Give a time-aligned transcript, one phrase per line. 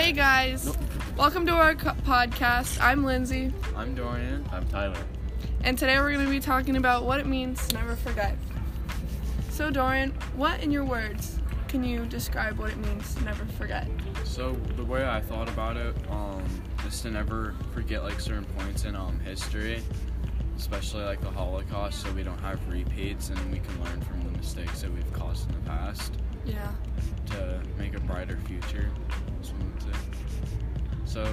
[0.00, 0.74] Hey guys,
[1.18, 2.80] welcome to our co- podcast.
[2.80, 4.48] I'm Lindsay, I'm Dorian.
[4.50, 4.96] I'm Tyler.
[5.62, 8.34] and today we're going to be talking about what it means to never forget.
[9.50, 13.86] So, Dorian, what in your words can you describe what it means to never forget?
[14.24, 16.42] So the way I thought about it, um,
[16.86, 19.82] is to never forget like certain points in um history,
[20.56, 24.30] especially like the Holocaust, so we don't have repeats and we can learn from the
[24.38, 26.14] mistakes that we've caused in the past
[26.46, 26.72] Yeah.
[27.26, 28.90] to make a brighter future.
[31.10, 31.24] So,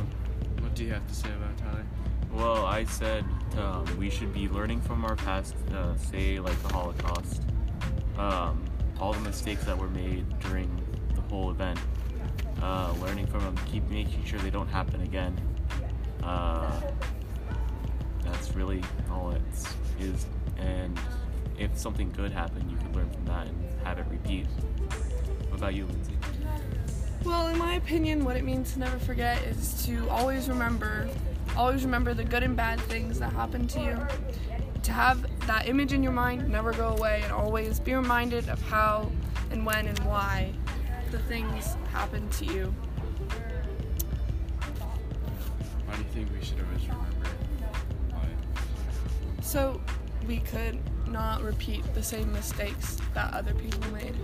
[0.62, 1.86] what do you have to say about Tyler?
[2.34, 3.24] Well, I said
[3.60, 7.44] um, we should be learning from our past, uh, say like the Holocaust,
[8.18, 8.66] um,
[9.00, 10.68] all the mistakes that were made during
[11.14, 11.80] the whole event,
[12.60, 15.40] uh, learning from them, keep making sure they don't happen again.
[16.24, 16.82] Uh,
[18.24, 18.82] that's really
[19.12, 19.42] all it
[20.00, 20.26] is.
[20.58, 21.00] And
[21.60, 24.48] if something good happened, you could learn from that and have it repeat.
[25.50, 26.17] What about you, Lindsay?
[27.24, 31.10] Well, in my opinion, what it means to never forget is to always remember,
[31.56, 34.08] always remember the good and bad things that happen to you.
[34.84, 38.62] To have that image in your mind never go away and always be reminded of
[38.62, 39.12] how
[39.52, 40.54] and when and why
[41.12, 42.74] the things happened to you.
[45.86, 47.30] Why do you think we should always remember?
[48.12, 49.42] Why?
[49.42, 49.82] So
[50.28, 50.80] we could
[51.10, 54.16] not repeat the same mistakes that other people made.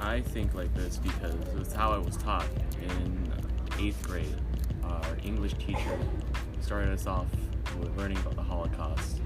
[0.00, 2.46] I think like this because it's how I was taught
[2.82, 3.32] in
[3.78, 4.34] eighth grade.
[4.82, 5.98] Our English teacher
[6.60, 7.26] started us off
[7.78, 9.20] with learning about the Holocaust,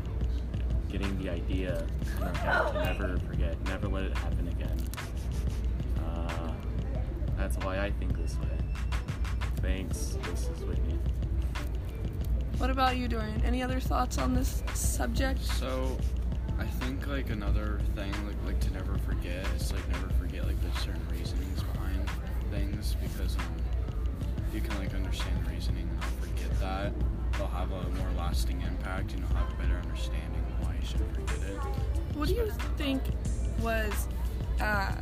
[0.91, 1.86] getting the idea
[2.19, 4.77] in our head to never forget, never let it happen again.
[6.05, 6.53] Uh,
[7.36, 8.59] that's why I think this way.
[9.56, 10.19] Thanks.
[10.25, 10.98] This is Whitney.
[12.59, 13.42] What about you, Dorian?
[13.44, 15.42] Any other thoughts on this subject?
[15.42, 15.97] So,
[16.58, 20.60] I think like another thing like like to never forget is like never forget like
[20.60, 22.08] the certain reasonings behind
[22.50, 23.55] things because um
[24.53, 26.93] you can like understand the reasoning and not forget that
[27.32, 30.87] they'll have a more lasting impact and you'll have a better understanding of why you
[30.87, 31.59] should forget it.
[32.16, 33.03] What do you think
[33.60, 34.06] was
[34.60, 34.94] uh,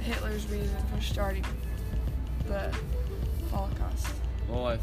[0.00, 1.44] Hitler's reason for starting
[2.46, 2.74] the
[3.50, 4.08] Holocaust?
[4.48, 4.78] Well, I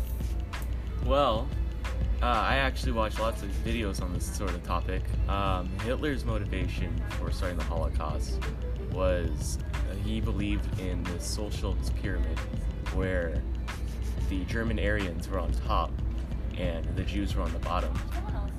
[1.05, 1.47] Well,
[2.21, 5.03] uh, I actually watch lots of videos on this sort of topic.
[5.29, 8.39] Um, Hitler's motivation for starting the Holocaust
[8.91, 12.37] was uh, he believed in the social pyramid
[12.93, 13.41] where
[14.29, 15.91] the German Aryans were on top
[16.57, 17.93] and the Jews were on the bottom.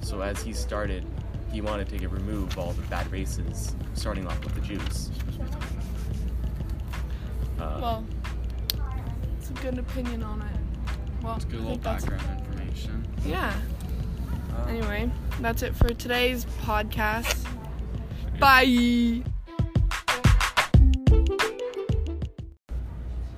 [0.00, 1.04] So as he started,
[1.52, 5.10] he wanted to get remove all the bad races, starting off with the Jews.
[7.58, 8.06] Uh, Well,
[9.38, 10.56] it's a good opinion on it.
[11.22, 12.39] Well, it's a good I little background information.
[13.30, 13.54] Yeah.
[14.56, 15.08] Uh, Anyway,
[15.40, 17.46] that's it for today's podcast.
[18.40, 19.22] Bye.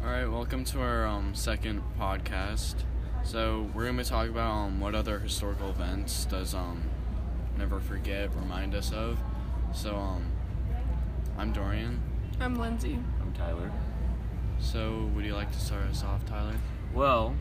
[0.03, 2.77] All right, welcome to our um, second podcast.
[3.23, 6.85] So we're gonna be talking about um, what other historical events does um,
[7.59, 9.19] never forget remind us of.
[9.75, 10.25] So um,
[11.37, 12.01] I'm Dorian.
[12.41, 12.99] I'm Lindsay.
[13.21, 13.71] I'm Tyler.
[14.59, 16.57] So would you like to start us off, Tyler?
[16.95, 17.35] Well,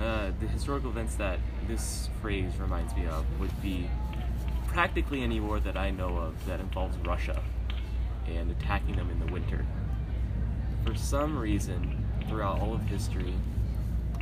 [0.00, 1.38] uh, the historical events that
[1.68, 3.88] this phrase reminds me of would be
[4.66, 7.42] practically any war that I know of that involves Russia
[8.26, 9.64] and attacking them in the winter.
[10.84, 13.34] For some reason, throughout all of history,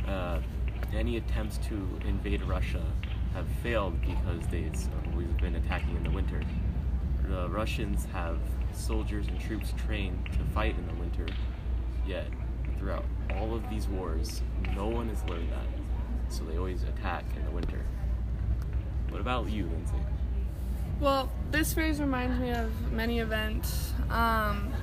[0.07, 0.39] uh,
[0.93, 2.83] any attempts to invade Russia
[3.33, 4.73] have failed because they've
[5.11, 6.41] always been attacking in the winter.
[7.27, 8.37] The Russians have
[8.73, 11.27] soldiers and troops trained to fight in the winter,
[12.05, 12.27] yet
[12.77, 14.41] throughout all of these wars,
[14.75, 15.76] no one has learned that.
[16.29, 17.81] So they always attack in the winter.
[19.09, 19.95] What about you, Lindsay?
[20.99, 23.93] Well, this phrase reminds me of many events.
[24.09, 24.73] Um,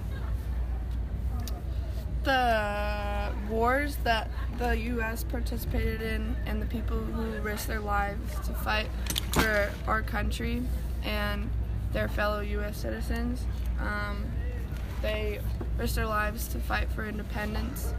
[2.23, 5.25] the wars that the U.S.
[5.25, 8.87] participated in, and the people who risked their lives to fight
[9.33, 10.63] for our country
[11.03, 11.51] and
[11.93, 12.79] their fellow U.S.
[12.79, 13.45] citizens.
[13.81, 14.25] Um,
[15.03, 15.41] they
[15.77, 17.93] risked their lives to fight for independence.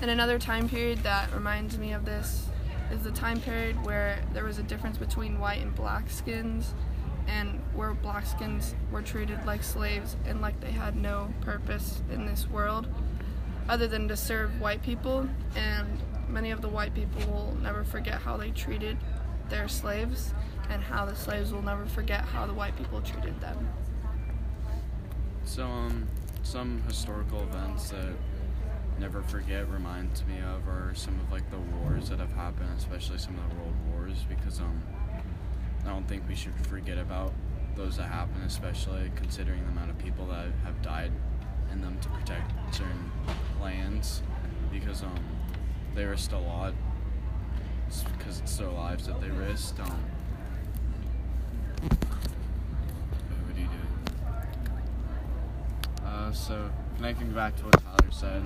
[0.00, 2.46] And another time period that reminds me of this
[2.92, 6.74] is the time period where there was a difference between white and black skins
[7.26, 12.26] and where black skins were treated like slaves and like they had no purpose in
[12.26, 12.86] this world
[13.68, 15.86] other than to serve white people and
[16.28, 18.96] many of the white people will never forget how they treated
[19.50, 20.32] their slaves
[20.70, 23.68] and how the slaves will never forget how the white people treated them.
[25.44, 26.06] So um,
[26.42, 28.12] some historical events that
[28.98, 33.18] never forget reminds me of are some of like the wars that have happened, especially
[33.18, 34.82] some of the world wars, because um,
[35.84, 37.32] I don't think we should forget about
[37.76, 41.12] those that happen, especially considering the amount of people that have died
[41.72, 43.10] in them to protect certain
[43.60, 44.22] lands.
[44.72, 45.18] because um
[45.94, 46.74] they risked a lot
[48.18, 49.80] because it's their lives that they risked.
[49.80, 50.04] Um?
[56.04, 58.42] Uh, so connecting back to what Tyler said,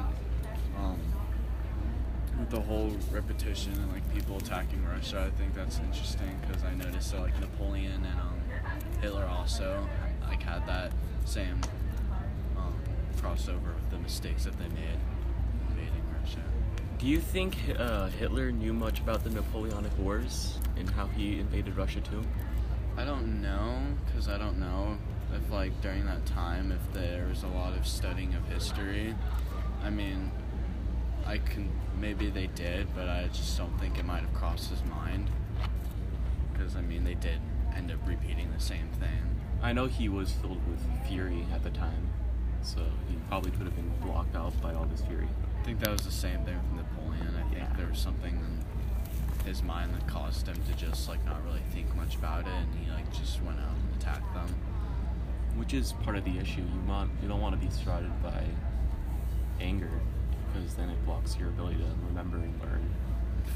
[0.79, 0.99] um,
[2.39, 6.75] with the whole repetition and like people attacking Russia, I think that's interesting because I
[6.75, 8.41] noticed that like Napoleon and um,
[9.01, 9.87] Hitler also
[10.29, 10.93] like had that
[11.25, 11.61] same
[12.57, 12.75] um,
[13.17, 14.99] crossover with the mistakes that they made
[15.71, 16.41] invading Russia.
[16.99, 21.77] Do you think uh, Hitler knew much about the Napoleonic Wars and how he invaded
[21.77, 22.23] Russia too?
[22.97, 24.99] I don't know because I don't know
[25.35, 29.15] if like during that time if there was a lot of studying of history.
[29.83, 30.31] I mean,
[31.32, 34.84] I can maybe they did, but I just don't think it might have crossed his
[34.84, 35.31] mind
[36.52, 37.40] because I mean they did
[37.75, 39.40] end up repeating the same thing.
[39.62, 42.11] I know he was filled with fury at the time,
[42.61, 45.26] so he probably could have been blocked out by all this fury.
[45.58, 47.35] I think that was the same thing with Napoleon.
[47.35, 51.43] I think there was something in his mind that caused him to just like not
[51.46, 54.55] really think much about it, and he like just went out and attacked them.
[55.56, 56.61] Which is part of the issue.
[56.61, 58.44] You want you don't want to be surrounded by
[59.62, 59.88] anger
[60.52, 62.94] because then it blocks your ability to remember and learn.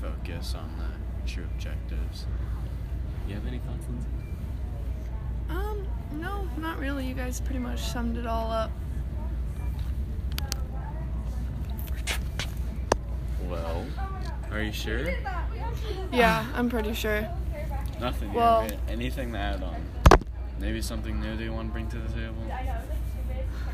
[0.00, 2.26] Focus on the true objectives.
[3.28, 4.08] You have any thoughts, Lindsay?
[5.48, 5.86] Um,
[6.20, 7.06] no, not really.
[7.06, 8.70] You guys pretty much summed it all up.
[13.48, 13.86] Well,
[14.50, 15.08] Are you sure?
[16.12, 17.28] Yeah, I'm pretty sure.
[18.00, 18.30] Nothing.
[18.30, 19.76] you Well- have anything to add on?
[20.58, 22.34] Maybe something new that you want to bring to the table?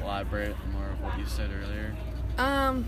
[0.02, 1.94] Elaborate more of what you said earlier.
[2.38, 2.86] Um,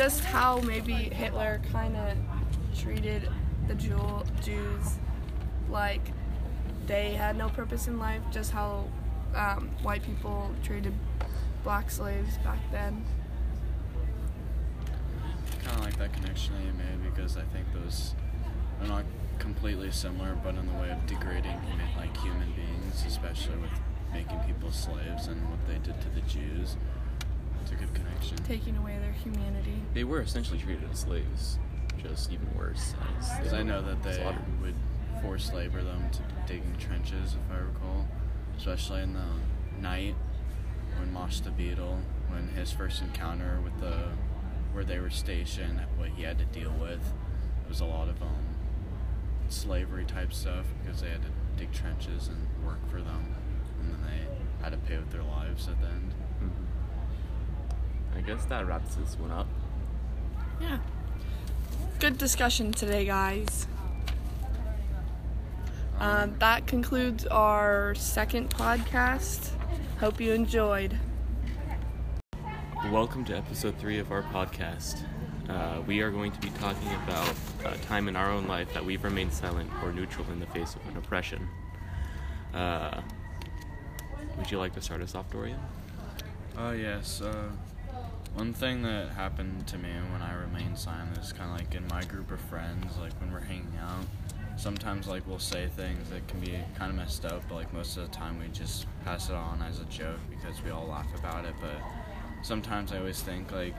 [0.00, 2.16] just how maybe Hitler kind of
[2.74, 3.28] treated
[3.68, 4.94] the Jew- Jews
[5.68, 6.00] like
[6.86, 8.88] they had no purpose in life, just how
[9.34, 10.94] um, white people treated
[11.62, 13.04] black slaves back then.
[15.64, 18.14] Kind of like that connection that you made because I think those
[18.80, 19.04] are not
[19.38, 21.60] completely similar, but in the way of degrading
[21.98, 23.70] like human beings, especially with
[24.14, 26.76] making people slaves and what they did to the Jews.
[27.70, 28.36] It's a good connection.
[28.38, 29.80] Taking away their humanity.
[29.94, 31.58] they were essentially treated as slaves,
[32.02, 32.94] just even worse.
[33.36, 34.60] Because I know that they slaughtered.
[34.60, 34.74] would
[35.22, 38.08] force labor them to digging trenches, if I recall,
[38.56, 40.16] especially in the night
[40.98, 44.08] when Moshe the Beadle, when his first encounter with the
[44.72, 48.20] where they were stationed, what he had to deal with it was a lot of
[48.22, 48.46] um
[49.48, 53.34] slavery type stuff because they had to dig trenches and work for them,
[53.80, 56.14] and then they had to pay with their lives at the end.
[58.20, 59.46] I guess that wraps this one up.
[60.60, 60.76] Yeah.
[62.00, 63.66] Good discussion today, guys.
[65.98, 69.52] Um, that concludes our second podcast.
[70.00, 70.98] Hope you enjoyed.
[72.90, 75.02] Welcome to episode three of our podcast.
[75.48, 77.32] Uh, we are going to be talking about
[77.64, 80.74] a time in our own life that we've remained silent or neutral in the face
[80.74, 81.48] of an oppression.
[82.52, 83.00] Uh,
[84.36, 85.58] would you like to start us off, Dorian?
[86.58, 87.22] Oh yes.
[87.22, 87.48] Uh,
[88.34, 91.86] one thing that happened to me when I remained silent is kind of like in
[91.88, 94.04] my group of friends, like when we're hanging out.
[94.56, 97.96] Sometimes like we'll say things that can be kind of messed up, but like most
[97.96, 101.08] of the time we just pass it on as a joke because we all laugh
[101.18, 101.54] about it.
[101.60, 101.76] But
[102.42, 103.74] sometimes I always think like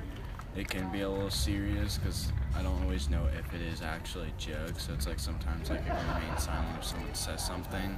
[0.56, 4.30] it can be a little serious because I don't always know if it is actually
[4.30, 4.80] a joke.
[4.80, 7.98] So it's like sometimes like I can remain silent if someone says something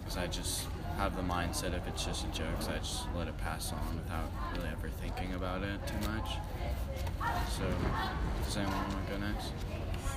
[0.00, 0.66] because I just
[0.96, 3.96] have the mindset if it's just a joke, so I just let it pass on
[3.96, 6.30] without really ever thinking about it too much.
[7.56, 7.64] So,
[8.44, 9.48] does anyone want to go next?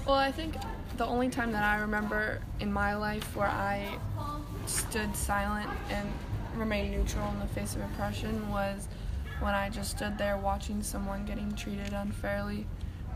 [0.05, 0.55] Well, I think
[0.97, 3.97] the only time that I remember in my life where I
[4.65, 6.09] stood silent and
[6.55, 8.87] remained neutral in the face of oppression was
[9.39, 12.65] when I just stood there watching someone getting treated unfairly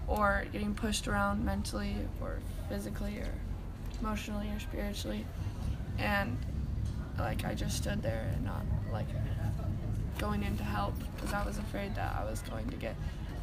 [0.08, 2.39] or getting pushed around mentally or
[2.70, 3.34] physically or
[4.01, 5.25] emotionally or spiritually.
[5.98, 6.38] And
[7.20, 9.08] like I just stood there and not like
[10.18, 12.96] going in to help because I was afraid that I was going to get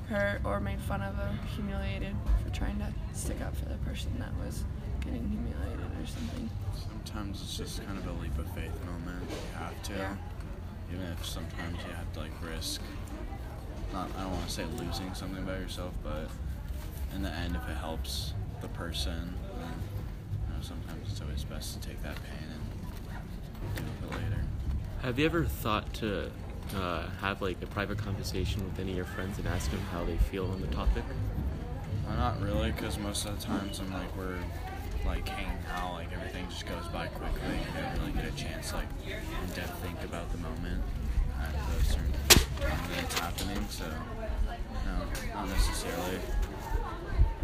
[0.08, 4.10] hurt or made fun of or humiliated for trying to stick up for the person
[4.18, 4.64] that was
[5.00, 6.48] getting humiliated or something.
[7.04, 9.28] Sometimes it's just kind of a leap of faith moment.
[9.30, 10.14] You have to, Yeah.
[10.92, 12.80] even if sometimes you have to like risk.
[13.92, 16.28] Not, I don't want to say losing something about yourself, but
[17.14, 19.72] in the end, if it helps the person, then
[20.48, 22.47] you know, sometimes it's always best to take that pain
[24.10, 24.44] later.
[25.02, 26.30] Have you ever thought to
[26.76, 30.04] uh, have like a private conversation with any of your friends and ask them how
[30.04, 31.04] they feel on the topic?
[32.06, 34.38] Well, not really, because most of the times I'm like we're
[35.06, 37.40] like hanging out, like everything just goes by quickly.
[37.48, 40.82] You don't really get a chance like in depth think about the moment
[41.40, 42.12] at the certain
[42.58, 43.66] time that it's happening.
[43.70, 43.84] So
[44.84, 46.18] No, not necessarily.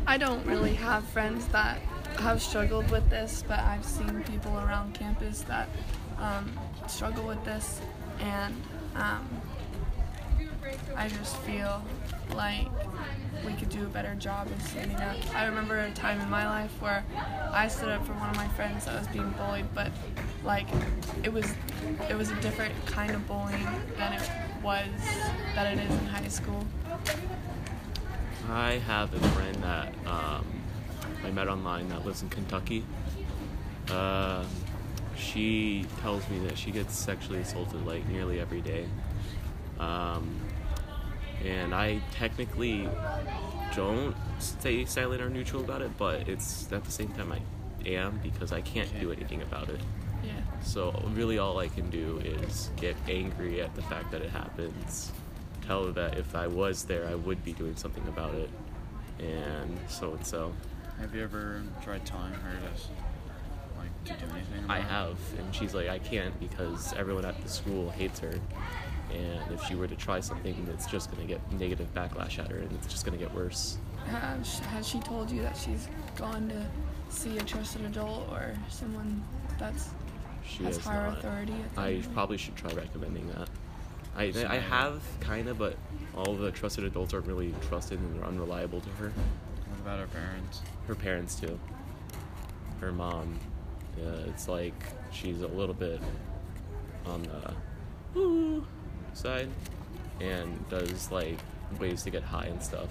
[0.07, 1.79] I don't really have friends that
[2.19, 5.69] have struggled with this, but I've seen people around campus that
[6.19, 6.51] um,
[6.87, 7.81] struggle with this,
[8.21, 8.55] and
[8.97, 9.29] um,
[10.97, 11.83] I just feel
[12.35, 12.69] like
[13.45, 15.17] we could do a better job of standing up.
[15.35, 17.05] I remember a time in my life where
[17.53, 19.91] I stood up for one of my friends that was being bullied, but
[20.45, 20.67] like
[21.23, 21.53] it was
[22.09, 23.67] it was a different kind of bullying
[23.99, 24.31] than it
[24.63, 24.89] was
[25.55, 26.65] that it is in high school.
[28.49, 30.47] I have a friend that um,
[31.25, 32.85] I met online that lives in Kentucky.
[33.91, 34.47] Um
[35.17, 38.87] she tells me that she gets sexually assaulted like nearly every day.
[39.79, 40.41] Um,
[41.45, 42.89] and I technically
[43.75, 47.41] don't stay silent or neutral about it, but it's at the same time I
[47.89, 49.81] am because I can't do anything about it.
[50.25, 50.33] Yeah.
[50.63, 55.13] So really, all I can do is get angry at the fact that it happens.
[55.67, 58.51] Tell her that if I was there, I would be doing something about it,
[59.19, 60.53] and so and so.
[61.01, 62.83] Have you ever tried telling her to like to
[63.77, 63.94] do anything?
[64.69, 68.33] I have, and she's like, I can't because everyone at the school hates her,
[69.13, 72.59] and if she were to try something, it's just gonna get negative backlash at her,
[72.59, 73.79] and it's just gonna get worse.
[74.07, 76.67] Has, has she told you that she's gone to
[77.15, 79.23] see a trusted adult or someone
[79.59, 79.89] that's
[80.47, 81.19] She has has higher not.
[81.19, 81.55] authority?
[81.77, 82.15] I moment?
[82.15, 83.49] probably should try recommending that.
[84.17, 85.77] I, I have kind of, but
[86.17, 89.09] all the trusted adults aren't really trusted and they're unreliable to her.
[89.11, 90.61] What about her parents?
[90.87, 91.59] Her parents too.
[92.81, 93.39] Her mom,
[94.01, 94.75] uh, it's like
[95.13, 96.01] she's a little bit
[97.07, 98.67] on the woo
[99.13, 99.49] side,
[100.21, 101.39] and does like
[101.79, 102.89] ways to get high and stuff.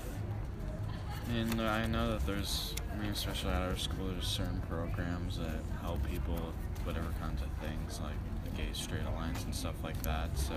[1.36, 5.62] And I know that there's, I mean, especially at our school, there's certain programs that
[5.82, 10.02] help people with whatever kinds of things, like the Gay Straight Alliance and stuff like
[10.04, 10.38] that.
[10.38, 10.54] So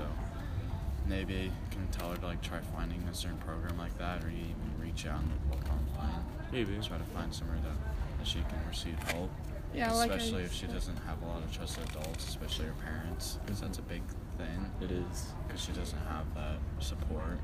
[1.06, 4.28] maybe you can tell her to like try finding a certain program like that, or
[4.28, 6.24] even reach out and look online.
[6.50, 6.76] Maybe.
[6.82, 9.30] Try to find somewhere to, that she can receive help.
[9.76, 12.74] Yeah, like I especially if she doesn't have a lot of trusted adults, especially her
[12.84, 14.02] parents, because that's a big
[14.38, 14.70] thing.
[14.80, 15.26] It is.
[15.46, 17.38] Because she doesn't have that support,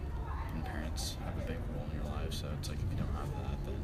[0.55, 2.33] and parents have a big role in your life.
[2.33, 3.81] So it's like if you don't have that, then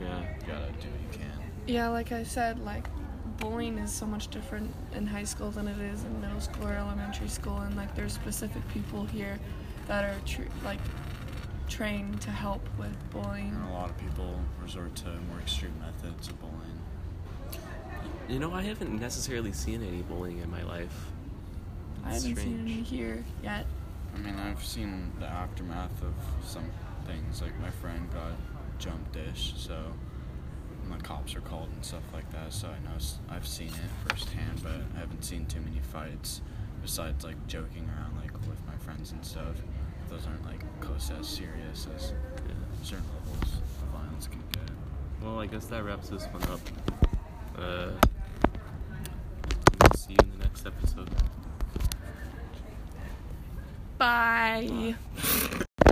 [0.00, 0.20] Yeah.
[0.20, 1.42] you gotta do what you can.
[1.66, 2.88] Yeah, like I said, like
[3.38, 6.72] bullying is so much different in high school than it is in middle school or
[6.74, 9.38] elementary school, and like there's specific people here
[9.86, 10.80] that are tr- like
[11.68, 13.48] trained to help with bullying.
[13.54, 16.51] And a lot of people resort to more extreme methods of bullying.
[18.28, 21.06] You know, I haven't necessarily seen any bullying in my life.
[22.04, 22.60] I haven't seen strange.
[22.60, 23.66] any here yet.
[24.14, 26.14] I mean, I've seen the aftermath of
[26.46, 26.64] some
[27.06, 27.42] things.
[27.42, 28.32] Like my friend got
[28.78, 29.76] jump dish, so
[30.84, 32.52] and the cops are called and stuff like that.
[32.52, 32.96] So I know
[33.30, 36.40] I've seen it firsthand, but I haven't seen too many fights.
[36.82, 39.56] Besides like joking around, like with my friends and stuff.
[40.10, 42.12] Those aren't like close as serious as
[42.46, 42.52] Yeah.
[42.82, 44.70] certain levels of violence can get.
[45.22, 46.60] Well, I guess that wraps this one up.
[47.58, 47.90] Uh,
[49.80, 51.10] we'll see you in the next episode.
[53.98, 54.94] Bye.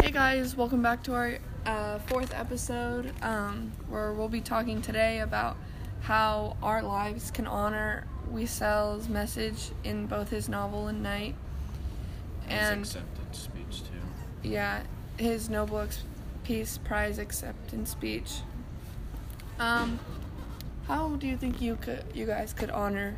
[0.03, 5.21] Hey guys, welcome back to our uh, fourth episode, um, where we'll be talking today
[5.21, 5.57] about
[6.03, 11.35] how our lives can honor Wiesel's message in both his novel and Night,
[12.49, 14.49] and His acceptance speech too.
[14.49, 14.83] yeah,
[15.19, 15.89] his Nobel
[16.45, 18.39] Peace Prize acceptance speech.
[19.59, 20.01] Um,
[20.91, 23.17] how do you think you could, you guys could honor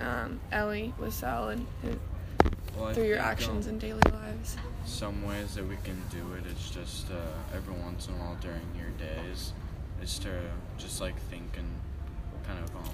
[0.00, 1.96] um, Elie Wiesel and his,
[2.78, 4.56] Well, through your um, actions in daily lives?
[4.84, 8.36] some ways that we can do it is just uh, every once in a while
[8.40, 9.52] during your days
[10.00, 10.30] is to
[10.78, 11.66] just like think and
[12.46, 12.92] kind of um,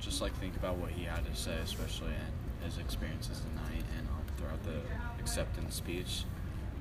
[0.00, 4.08] just like think about what he had to say especially in his experiences tonight and
[4.08, 4.80] um, throughout the
[5.22, 6.24] acceptance speech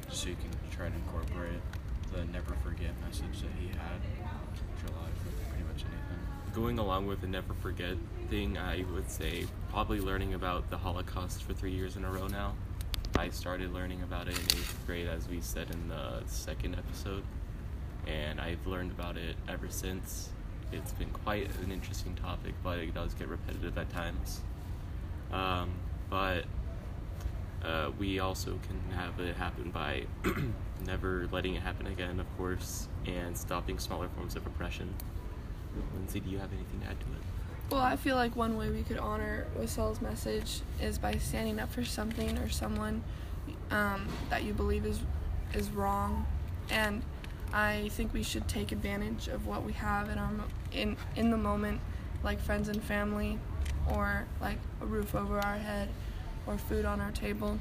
[0.10, 1.62] so you can try to incorporate
[2.12, 4.30] the never forget message that he had to
[4.84, 6.22] your life with pretty much anything
[6.54, 7.96] Going along with the never forget
[8.30, 12.28] thing, I would say probably learning about the Holocaust for three years in a row
[12.28, 12.56] now.
[13.18, 17.24] I started learning about it in eighth grade, as we said in the second episode,
[18.08, 20.30] and I've learned about it ever since.
[20.72, 24.42] It's been quite an interesting topic, but it does get repetitive at times.
[25.32, 25.70] Um,
[26.10, 26.46] but
[27.64, 30.06] uh, we also can have it happen by
[30.86, 34.96] never letting it happen again, of course, and stopping smaller forms of oppression.
[35.94, 37.22] Lindsay, do you have anything to add to it?
[37.72, 41.72] Well, I feel like one way we could honor Wiesel's message is by standing up
[41.72, 43.04] for something or someone
[43.70, 45.00] um, that you believe is
[45.54, 46.26] is wrong,
[46.70, 47.02] and
[47.54, 51.30] I think we should take advantage of what we have in our mo- in in
[51.30, 51.80] the moment,
[52.24, 53.38] like friends and family,
[53.94, 55.90] or like a roof over our head,
[56.48, 57.60] or food on our table.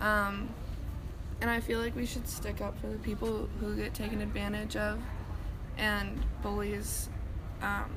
[0.00, 0.48] Um,
[1.40, 4.76] and I feel like we should stick up for the people who get taken advantage
[4.76, 4.98] of
[5.78, 7.08] and bullies.
[7.62, 7.90] Um,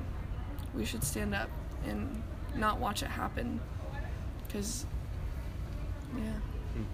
[0.74, 1.50] we should stand up
[1.86, 2.22] and
[2.56, 3.60] not watch it happen.
[4.46, 4.86] Because,
[6.16, 6.34] yeah.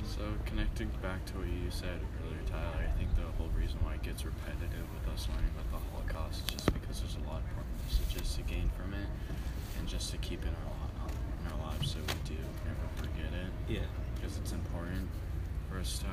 [0.06, 3.96] So connecting back to what you said earlier, Tyler, I think the whole reason why
[3.96, 7.42] it gets repetitive with us learning about the Holocaust is just because there's a lot
[7.42, 9.08] of important messages to gain from it,
[9.78, 13.52] and just to keep in our in our lives so we do never forget it.
[13.68, 13.88] Yeah.
[14.16, 15.10] Because it's important
[15.70, 16.06] for us to.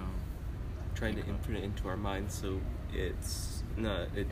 [0.92, 2.60] Trying to imprint it into our minds so
[2.92, 4.26] it's not it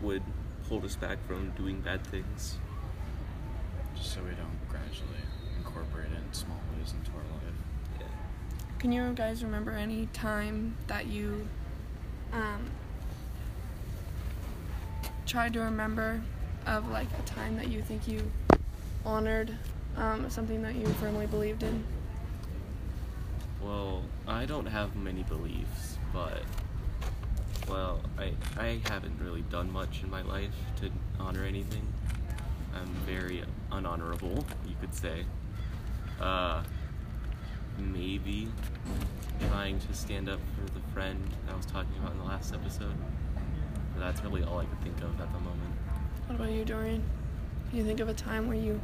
[0.00, 0.22] would
[0.68, 2.56] hold us back from doing bad things.
[3.96, 5.22] just so we don't gradually
[5.56, 7.54] incorporate it in small ways into our life.
[7.98, 8.06] Yeah.
[8.78, 11.48] Can you guys remember any time that you
[12.32, 12.70] um,
[15.26, 16.20] tried to remember
[16.66, 18.30] of like a time that you think you
[19.04, 19.56] honored
[19.96, 21.82] um, something that you firmly believed in?
[23.62, 26.42] Well, I don't have many beliefs, but
[27.68, 31.86] well, I I haven't really done much in my life to honor anything.
[32.74, 35.24] I'm very unhonorable, you could say.
[36.20, 36.62] Uh,
[37.78, 38.48] maybe
[39.48, 42.94] trying to stand up for the friend I was talking about in the last episode.
[43.94, 45.72] But that's really all I could think of at the moment.
[46.26, 47.02] What about you, Dorian?
[47.70, 48.80] Can you think of a time where you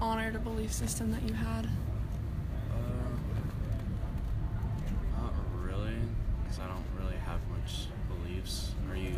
[0.00, 1.66] honored a belief system that you had?
[2.70, 2.78] Uh,
[5.20, 5.96] not really,
[6.42, 8.72] because I don't really have much beliefs.
[8.90, 9.14] Are you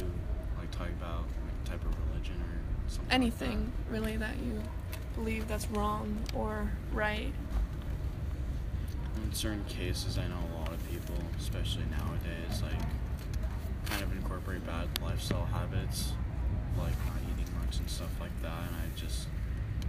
[0.59, 3.07] like talking about like, a type of religion or something?
[3.09, 4.61] like Anything really that you
[5.15, 7.33] believe that's wrong or right?
[9.25, 12.81] In certain cases, I know a lot of people, especially nowadays, like
[13.87, 16.13] kind of incorporate bad lifestyle habits,
[16.79, 18.63] like not eating much and stuff like that.
[18.69, 19.27] And I just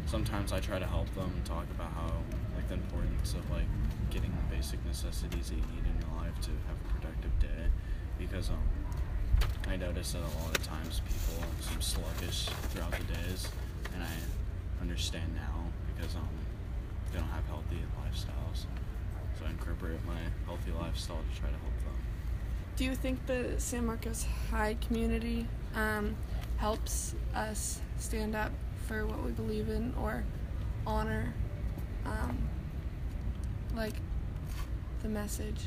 [0.07, 2.11] sometimes I try to help them talk about how
[2.55, 3.67] like the importance of like
[4.09, 7.69] getting the basic necessities that you need in your life to have a productive day
[8.17, 8.57] because um
[9.67, 13.47] I notice that a lot of times people seem sluggish throughout the days
[13.99, 16.27] and I understand now because um
[17.11, 18.65] they don't have healthy lifestyles.
[19.37, 21.95] So I incorporate my healthy lifestyle to try to help them.
[22.75, 26.15] Do you think the San Marcos High community um,
[26.57, 28.51] helps us stand up
[28.87, 30.23] for what we believe in or
[30.85, 31.33] honor,
[32.05, 32.37] um,
[33.75, 33.95] like,
[35.01, 35.65] the message?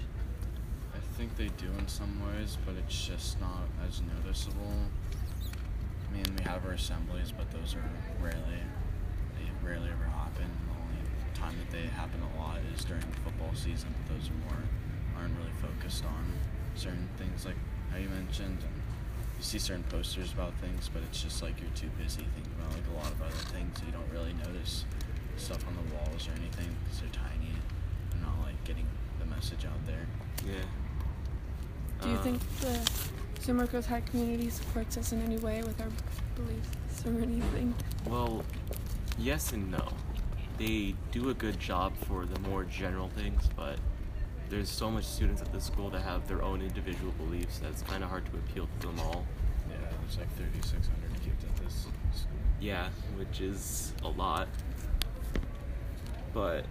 [0.94, 4.72] I think they do in some ways, but it's just not as noticeable.
[6.12, 7.84] I mean, we have our assemblies, but those are
[8.20, 8.60] rarely,
[9.38, 10.44] they rarely ever happen.
[10.44, 11.00] The only
[11.34, 14.60] time that they happen a lot is during the football season, but those are more,
[15.16, 16.24] aren't really focused on
[16.74, 17.56] certain things like
[17.90, 18.58] how you mentioned.
[18.60, 18.74] And
[19.38, 22.72] you see certain posters about things, but it's just like you're too busy thinking about
[22.76, 23.78] like a lot of other things.
[23.80, 24.84] so You don't really notice
[25.38, 27.56] stuff on the walls or anything because they're tiny
[28.12, 28.86] and not like getting
[29.18, 30.04] the message out there.
[30.44, 30.60] Yeah.
[32.02, 32.76] Do you Uh, think the
[33.42, 35.88] San Marcos High community supports us in any way with our
[36.36, 37.74] beliefs or anything?
[38.08, 38.44] Well,
[39.18, 39.88] yes and no.
[40.58, 43.78] They do a good job for the more general things, but
[44.48, 47.82] there's so much students at this school that have their own individual beliefs that it's
[47.82, 49.26] kind of hard to appeal to them all.
[49.68, 52.38] Yeah, there's like 3,600 kids at this school.
[52.60, 54.46] Yeah, which is a lot.
[56.32, 56.64] But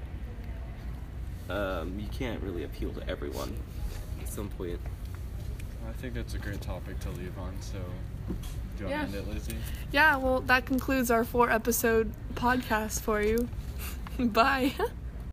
[1.50, 3.58] um, you can't really appeal to everyone
[4.22, 4.80] at some point.
[5.90, 7.54] I think that's a great topic to leave on.
[7.62, 7.78] So,
[8.78, 9.02] do you Yeah.
[9.02, 9.56] want to end it, Lizzie?
[9.92, 13.50] Yeah, well, that concludes our four episode podcast for you.
[14.20, 14.74] Bye.